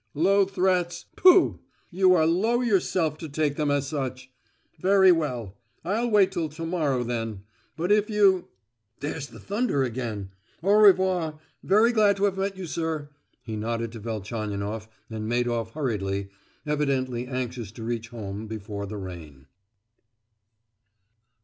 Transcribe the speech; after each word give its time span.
"Low 0.15 0.45
threats? 0.45 1.05
pooh! 1.15 1.59
You 1.91 2.15
are 2.15 2.25
low 2.25 2.61
yourself 2.61 3.19
to 3.19 3.29
take 3.29 3.55
them 3.55 3.69
as 3.69 3.85
such. 3.87 4.31
Very 4.79 5.11
well, 5.11 5.55
I'll 5.85 6.09
wait 6.09 6.31
till 6.31 6.49
to 6.49 6.65
morrow 6.65 7.03
then; 7.03 7.43
but 7.77 7.91
if 7.91 8.09
you—there's 8.09 9.27
the 9.27 9.39
thunder 9.39 9.83
again!—au 9.83 10.73
revoir—very 10.73 11.91
glad 11.91 12.17
to 12.17 12.23
have 12.23 12.35
met 12.39 12.57
you, 12.57 12.65
sir." 12.65 13.11
He 13.43 13.55
nodded 13.55 13.91
to 13.91 13.99
Velchaninoff 13.99 14.89
and 15.11 15.29
made 15.29 15.47
off 15.47 15.73
hurriedly, 15.73 16.29
evidently 16.65 17.27
anxious 17.27 17.71
to 17.73 17.83
reach 17.83 18.07
home 18.07 18.47
before 18.47 18.87
the 18.87 18.97
rain. 18.97 19.45